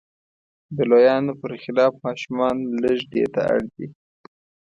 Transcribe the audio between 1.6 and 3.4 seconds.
خلاف ماشومان لږ دې